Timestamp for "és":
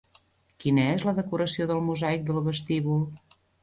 0.93-1.05